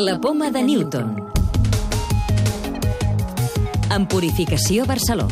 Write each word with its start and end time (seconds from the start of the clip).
La 0.00 0.18
poma 0.18 0.50
de 0.50 0.62
Newton. 0.62 1.30
En 3.94 4.06
Purificació 4.08 4.86
Barceló. 4.86 5.26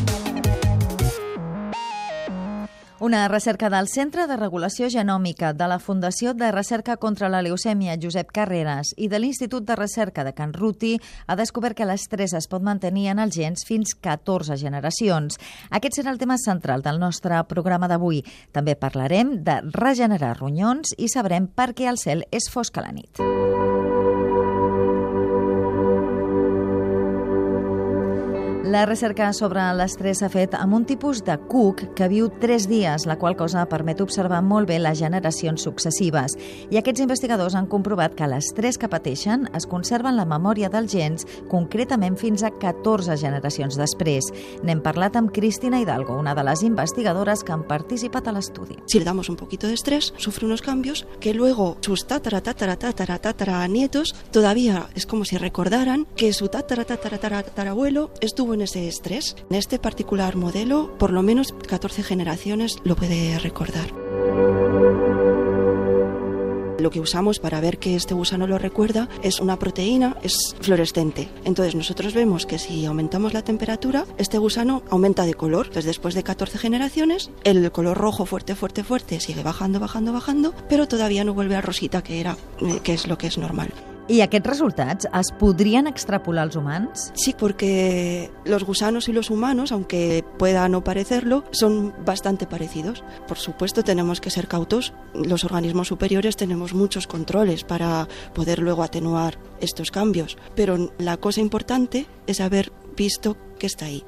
Una 2.99 3.27
recerca 3.29 3.71
del 3.71 3.87
Centre 3.87 4.27
de 4.27 4.37
Regulació 4.37 4.91
Genòmica 4.93 5.53
de 5.57 5.69
la 5.71 5.79
Fundació 5.79 6.35
de 6.35 6.51
Recerca 6.51 6.97
contra 6.97 7.31
la 7.33 7.41
Leucèmia 7.41 7.97
Josep 7.97 8.29
Carreras 8.29 8.93
i 8.95 9.09
de 9.09 9.17
l'Institut 9.17 9.65
de 9.65 9.79
Recerca 9.79 10.23
de 10.27 10.35
Can 10.37 10.53
Ruti 10.53 10.99
ha 11.25 11.39
descobert 11.39 11.79
que 11.79 11.89
l'estrès 11.89 12.37
es 12.37 12.45
pot 12.45 12.61
mantenir 12.61 13.07
en 13.09 13.25
els 13.25 13.33
gens 13.33 13.65
fins 13.65 13.95
14 13.97 14.59
generacions. 14.61 15.41
Aquest 15.71 15.97
serà 15.97 16.13
el 16.13 16.21
tema 16.21 16.37
central 16.37 16.85
del 16.85 17.01
nostre 17.01 17.41
programa 17.49 17.89
d'avui. 17.89 18.21
També 18.53 18.77
parlarem 18.77 19.39
de 19.41 19.61
regenerar 19.73 20.35
ronyons 20.37 20.93
i 20.99 21.09
sabrem 21.09 21.49
per 21.49 21.71
què 21.73 21.89
el 21.89 21.97
cel 21.97 22.27
és 22.29 22.53
fosc 22.53 22.77
a 22.77 22.85
la 22.85 22.93
nit. 22.93 23.38
La 28.69 28.83
recerca 28.85 29.31
sobre 29.33 29.63
l'estrès 29.73 30.19
s'ha 30.21 30.27
fet 30.29 30.53
amb 30.53 30.75
un 30.77 30.83
tipus 30.85 31.23
de 31.25 31.33
cuc 31.49 31.79
que 31.97 32.05
viu 32.11 32.27
3 32.29 32.67
dies, 32.69 33.07
la 33.09 33.15
qual 33.17 33.33
cosa 33.33 33.63
permet 33.65 33.97
observar 34.03 34.43
molt 34.45 34.69
bé 34.69 34.75
les 34.77 34.99
generacions 34.99 35.63
successives. 35.65 36.35
I 36.69 36.77
aquests 36.77 37.01
investigadors 37.01 37.55
han 37.57 37.65
comprovat 37.65 38.13
que 38.13 38.27
l'estrès 38.29 38.77
que 38.77 38.89
pateixen 38.91 39.47
es 39.57 39.65
conserva 39.65 40.11
en 40.13 40.19
la 40.19 40.27
memòria 40.29 40.69
dels 40.69 40.93
gens, 40.93 41.25
concretament 41.49 42.13
fins 42.21 42.43
a 42.45 42.51
14 42.51 43.17
generacions 43.17 43.79
després. 43.79 44.29
N'hem 44.61 44.83
parlat 44.85 45.17
amb 45.17 45.33
Cristina 45.33 45.81
Hidalgo, 45.81 46.19
una 46.21 46.37
de 46.37 46.45
les 46.45 46.61
investigadores 46.61 47.41
que 47.41 47.55
han 47.57 47.65
participat 47.65 48.29
a 48.29 48.35
l'estudi. 48.37 48.77
Si 48.85 49.01
le 49.01 49.09
damos 49.09 49.33
un 49.33 49.39
poquito 49.41 49.65
de 49.65 49.79
estrés, 49.79 50.11
sufre 50.17 50.45
unos 50.45 50.61
cambios 50.61 51.07
que 51.19 51.33
luego 51.33 51.79
sus 51.81 52.05
tatara, 52.05 52.41
tatara, 52.41 52.77
tatara, 52.77 53.17
tatara 53.17 53.67
nietos 53.67 54.13
todavía 54.29 54.91
es 54.93 55.07
como 55.07 55.25
si 55.25 55.37
recordaran 55.37 56.05
que 56.15 56.33
su 56.33 56.49
tatara, 56.49 56.85
tatara, 56.85 57.17
tatara, 57.17 57.71
abuelo 57.71 58.11
estuvo 58.21 58.53
en 58.53 58.58
en 58.59 58.63
ese 58.63 58.87
estrés. 58.87 59.35
En 59.49 59.55
este 59.55 59.79
particular 59.79 60.35
modelo, 60.35 60.97
por 60.97 61.11
lo 61.11 61.21
menos 61.21 61.53
14 61.53 62.03
generaciones 62.03 62.77
lo 62.83 62.95
puede 62.95 63.39
recordar. 63.39 63.93
Lo 66.79 66.91
que 66.91 67.01
usamos 67.01 67.39
para 67.39 67.59
ver 67.59 67.77
que 67.77 67.95
este 67.95 68.13
gusano 68.13 68.47
lo 68.47 68.57
recuerda 68.57 69.09
es 69.21 69.41
una 69.41 69.59
proteína, 69.59 70.15
es 70.23 70.55
fluorescente. 70.61 71.27
Entonces 71.43 71.75
nosotros 71.75 72.13
vemos 72.13 72.45
que 72.45 72.57
si 72.57 72.85
aumentamos 72.85 73.33
la 73.33 73.43
temperatura, 73.43 74.05
este 74.17 74.37
gusano 74.37 74.83
aumenta 74.89 75.25
de 75.25 75.33
color. 75.33 75.67
Entonces 75.67 75.85
después 75.85 76.15
de 76.15 76.23
14 76.23 76.57
generaciones, 76.57 77.31
el 77.43 77.71
color 77.71 77.97
rojo 77.97 78.25
fuerte, 78.25 78.55
fuerte, 78.55 78.83
fuerte 78.83 79.19
sigue 79.19 79.43
bajando, 79.43 79.79
bajando, 79.79 80.13
bajando, 80.13 80.53
pero 80.69 80.87
todavía 80.87 81.25
no 81.25 81.33
vuelve 81.33 81.55
a 81.55 81.61
rosita 81.61 82.01
que 82.01 82.21
era, 82.21 82.37
eh, 82.61 82.79
que 82.81 82.93
es 82.93 83.07
lo 83.07 83.17
que 83.17 83.27
es 83.27 83.37
normal. 83.37 83.73
¿Y 84.09 84.21
aquests 84.21 84.47
resultats 84.47 85.07
es 85.13 85.31
podrien 85.37 85.85
extrapolar 85.85 86.45
als 86.45 86.55
humans? 86.55 87.11
Sí, 87.13 87.35
porque 87.37 88.31
los 88.43 88.63
gusanos 88.63 89.07
y 89.07 89.13
los 89.13 89.29
humanos, 89.29 89.71
aunque 89.71 90.25
pueda 90.39 90.67
no 90.67 90.83
parecerlo, 90.83 91.43
son 91.51 91.93
bastante 92.03 92.47
parecidos. 92.47 93.03
Por 93.27 93.37
supuesto, 93.37 93.83
tenemos 93.83 94.19
que 94.19 94.31
ser 94.31 94.47
cautos. 94.47 94.93
Los 95.13 95.43
organismos 95.43 95.89
superiores 95.89 96.35
tenemos 96.35 96.73
muchos 96.73 97.05
controles 97.05 97.63
para 97.63 98.07
poder 98.33 98.57
luego 98.57 98.81
atenuar 98.81 99.37
estos 99.61 99.91
cambios. 99.91 100.39
Pero 100.55 100.91
la 100.97 101.17
cosa 101.17 101.41
importante 101.41 102.07
es 102.25 102.41
haber 102.41 102.71
visto 102.97 103.37
que 103.59 103.67
está 103.67 103.85
ahí. 103.85 104.03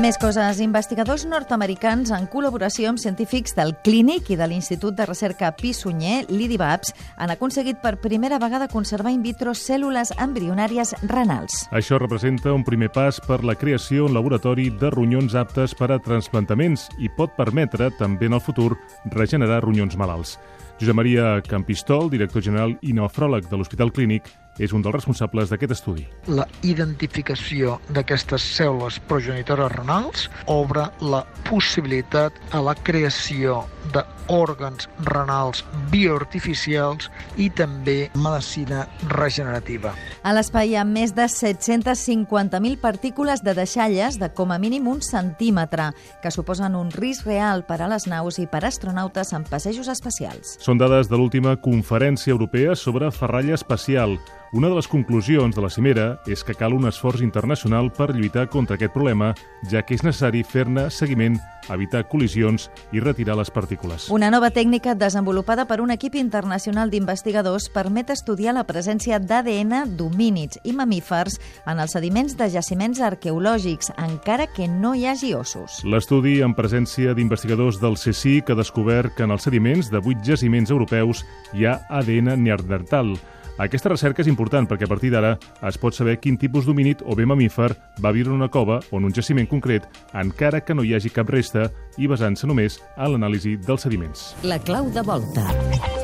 Més 0.00 0.16
coses. 0.16 0.62
Investigadors 0.64 1.26
nord-americans, 1.28 2.08
en 2.16 2.24
col·laboració 2.32 2.88
amb 2.88 3.00
científics 3.02 3.52
del 3.52 3.74
Clínic 3.84 4.30
i 4.32 4.36
de 4.40 4.46
l'Institut 4.48 4.96
de 4.96 5.04
Recerca 5.04 5.50
Pissunyer, 5.52 6.22
l'IDIBAPS, 6.32 6.94
han 7.20 7.32
aconseguit 7.34 7.82
per 7.82 7.98
primera 8.00 8.38
vegada 8.40 8.70
conservar 8.72 9.12
in 9.12 9.20
vitro 9.20 9.52
cèl·lules 9.52 10.14
embrionàries 10.16 10.94
renals. 11.10 11.66
Això 11.76 12.00
representa 12.00 12.54
un 12.56 12.64
primer 12.64 12.88
pas 12.94 13.20
per 13.20 13.42
la 13.44 13.58
creació 13.60 14.08
en 14.08 14.16
laboratori 14.16 14.70
de 14.80 14.88
ronyons 14.94 15.36
aptes 15.36 15.76
per 15.76 15.90
a 15.92 16.00
transplantaments 16.00 16.88
i 16.96 17.12
pot 17.12 17.36
permetre, 17.36 17.90
també 18.00 18.30
en 18.32 18.38
el 18.38 18.44
futur, 18.44 18.72
regenerar 19.12 19.60
ronyons 19.66 20.00
malalts. 20.00 20.38
Josep 20.80 20.96
Maria 20.96 21.42
Campistol, 21.44 22.08
director 22.08 22.40
general 22.40 22.72
i 22.80 22.94
nefròleg 22.96 23.50
de 23.50 23.58
l'Hospital 23.60 23.92
Clínic, 23.92 24.32
és 24.60 24.74
un 24.76 24.84
dels 24.84 24.94
responsables 24.94 25.50
d'aquest 25.50 25.74
estudi. 25.78 26.04
La 26.28 26.46
identificació 26.62 27.78
d'aquestes 27.88 28.44
cèl·lules 28.58 29.00
progenitores 29.08 29.72
renals 29.72 30.28
obre 30.46 30.86
la 31.00 31.24
possibilitat 31.48 32.36
a 32.52 32.60
la 32.62 32.76
creació 32.76 33.64
d'òrgans 33.94 34.86
renals 35.08 35.64
bioartificials 35.90 37.08
i 37.40 37.48
també 37.50 38.10
medicina 38.14 38.84
regenerativa. 39.08 39.94
A 40.22 40.34
l'espai 40.36 40.72
hi 40.72 40.76
ha 40.76 40.84
més 40.84 41.14
de 41.16 41.24
750.000 41.32 42.76
partícules 42.82 43.42
de 43.42 43.54
deixalles 43.56 44.20
de 44.20 44.28
com 44.36 44.52
a 44.52 44.58
mínim 44.60 44.86
un 44.90 45.00
centímetre, 45.02 45.90
que 46.22 46.30
suposen 46.30 46.76
un 46.76 46.92
risc 46.92 47.26
real 47.26 47.64
per 47.66 47.80
a 47.80 47.88
les 47.90 48.06
naus 48.10 48.38
i 48.38 48.46
per 48.50 48.64
a 48.64 48.68
astronautes 48.68 49.32
en 49.32 49.46
passejos 49.48 49.88
espacials. 49.88 50.58
Són 50.60 50.78
dades 50.78 51.08
de 51.08 51.16
l'última 51.16 51.56
conferència 51.56 52.34
europea 52.34 52.76
sobre 52.76 53.10
ferralla 53.10 53.56
espacial, 53.56 54.18
una 54.52 54.68
de 54.68 54.74
les 54.74 54.88
conclusions 54.88 55.54
de 55.54 55.62
la 55.62 55.70
cimera 55.70 56.06
és 56.26 56.42
que 56.42 56.56
cal 56.58 56.74
un 56.74 56.88
esforç 56.88 57.22
internacional 57.22 57.92
per 57.94 58.10
lluitar 58.16 58.48
contra 58.50 58.74
aquest 58.74 58.92
problema, 58.92 59.30
ja 59.70 59.84
que 59.86 59.94
és 59.94 60.02
necessari 60.02 60.42
fer-ne 60.42 60.88
seguiment, 60.90 61.36
evitar 61.70 62.02
col·lisions 62.10 62.66
i 62.90 62.98
retirar 62.98 63.36
les 63.38 63.52
partícules. 63.54 64.08
Una 64.10 64.30
nova 64.34 64.50
tècnica 64.50 64.96
desenvolupada 64.98 65.68
per 65.70 65.78
un 65.80 65.94
equip 65.94 66.18
internacional 66.18 66.90
d'investigadors 66.90 67.68
permet 67.70 68.10
estudiar 68.10 68.56
la 68.56 68.66
presència 68.66 69.20
d'ADN 69.22 69.94
d'homínids 69.94 70.58
i 70.64 70.74
mamífers 70.74 71.38
en 71.70 71.78
els 71.78 71.94
sediments 71.94 72.34
de 72.36 72.50
jaciments 72.50 72.98
arqueològics, 73.06 73.92
encara 74.02 74.48
que 74.50 74.66
no 74.66 74.96
hi 74.98 75.06
hagi 75.06 75.34
ossos. 75.34 75.84
L'estudi, 75.86 76.40
en 76.42 76.56
presència 76.58 77.14
d'investigadors 77.14 77.78
del 77.78 77.94
CSIC, 77.94 78.50
ha 78.50 78.58
descobert 78.58 79.14
que 79.14 79.28
en 79.28 79.36
els 79.36 79.46
sediments 79.46 79.94
de 79.94 80.02
vuit 80.02 80.18
jaciments 80.26 80.74
europeus 80.74 81.22
hi 81.54 81.70
ha 81.70 81.84
ADN 81.86 82.34
neandertal, 82.42 83.14
aquesta 83.60 83.92
recerca 83.92 84.24
és 84.24 84.30
important 84.30 84.68
perquè 84.68 84.88
a 84.88 84.90
partir 84.90 85.10
d'ara 85.12 85.34
es 85.68 85.78
pot 85.80 85.96
saber 85.96 86.16
quin 86.22 86.38
tipus 86.40 86.64
d'homínid 86.64 87.04
o 87.04 87.16
bé 87.18 87.26
mamífer 87.28 87.70
va 88.00 88.14
viure 88.16 88.32
en 88.32 88.40
una 88.40 88.48
cova 88.48 88.80
o 88.90 88.98
en 88.98 89.10
un 89.10 89.14
jaciment 89.14 89.48
concret, 89.50 89.84
encara 90.14 90.64
que 90.64 90.74
no 90.74 90.84
hi 90.84 90.94
hagi 90.96 91.12
cap 91.12 91.28
resta 91.28 91.68
i 91.98 92.08
basant-se 92.08 92.48
només 92.48 92.80
en 92.96 93.12
l'anàlisi 93.12 93.58
dels 93.60 93.84
sediments. 93.84 94.30
La 94.42 94.58
clau 94.64 94.88
de 94.94 95.04
volta. 95.04 95.99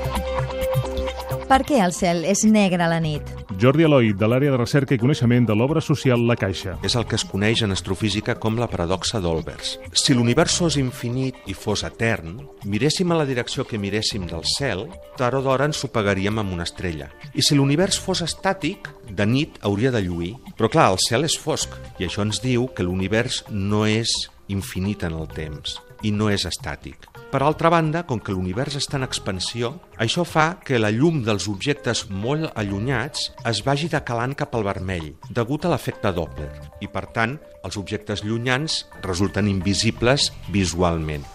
Per 1.46 1.60
què 1.62 1.76
el 1.78 1.92
cel 1.94 2.24
és 2.26 2.40
negre 2.42 2.82
a 2.82 2.88
la 2.90 2.96
nit? 2.98 3.28
Jordi 3.62 3.84
Eloi, 3.86 4.08
de 4.18 4.26
l'àrea 4.26 4.50
de 4.50 4.58
recerca 4.58 4.96
i 4.96 4.98
coneixement 4.98 5.44
de 5.46 5.54
l'obra 5.54 5.78
social 5.78 6.24
La 6.26 6.34
Caixa. 6.34 6.74
És 6.82 6.96
el 6.98 7.04
que 7.06 7.14
es 7.14 7.24
coneix 7.24 7.60
en 7.62 7.70
astrofísica 7.70 8.34
com 8.42 8.58
la 8.58 8.66
paradoxa 8.66 9.20
d'Olbers. 9.22 9.76
Si 9.94 10.16
l'univers 10.16 10.56
fos 10.58 10.74
infinit 10.80 11.38
i 11.46 11.54
fos 11.54 11.84
etern, 11.86 12.40
miréssim 12.66 13.14
a 13.14 13.20
la 13.20 13.28
direcció 13.28 13.62
que 13.62 13.78
miréssim 13.78 14.26
del 14.26 14.42
cel, 14.56 14.88
tard 15.20 15.38
o 15.38 15.44
d'hora 15.44 15.68
ens 15.70 15.78
sopagaríem 15.84 16.42
amb 16.42 16.56
una 16.56 16.66
estrella. 16.66 17.12
I 17.30 17.46
si 17.46 17.54
l'univers 17.54 18.00
fos 18.02 18.24
estàtic, 18.26 18.90
de 19.06 19.26
nit 19.30 19.60
hauria 19.62 19.94
de 19.94 20.02
lluir. 20.02 20.32
Però 20.58 20.66
clar, 20.72 20.88
el 20.96 20.98
cel 21.06 21.30
és 21.30 21.38
fosc, 21.38 21.78
i 22.02 22.10
això 22.10 22.26
ens 22.26 22.42
diu 22.42 22.66
que 22.74 22.82
l'univers 22.82 23.44
no 23.54 23.86
és 23.86 24.10
infinit 24.50 25.06
en 25.06 25.14
el 25.14 25.30
temps 25.30 25.78
i 26.02 26.10
no 26.10 26.26
és 26.26 26.42
estàtic. 26.50 27.06
Per 27.26 27.40
altra 27.42 27.70
banda, 27.74 28.04
com 28.06 28.20
que 28.22 28.30
l'univers 28.30 28.76
està 28.78 29.00
en 29.00 29.04
expansió, 29.06 29.72
això 29.98 30.22
fa 30.22 30.44
que 30.62 30.78
la 30.78 30.92
llum 30.94 31.24
dels 31.26 31.48
objectes 31.50 32.04
molt 32.08 32.52
allunyats 32.54 33.32
es 33.50 33.64
vagi 33.66 33.90
decalant 33.90 34.36
cap 34.38 34.54
al 34.54 34.66
vermell, 34.68 35.10
degut 35.34 35.66
a 35.66 35.72
l'efecte 35.74 36.14
Doppler, 36.14 36.52
i 36.80 36.86
per 36.86 37.08
tant, 37.16 37.34
els 37.66 37.80
objectes 37.82 38.22
llunyans 38.22 38.84
resulten 39.02 39.50
invisibles 39.50 40.30
visualment. 40.54 41.26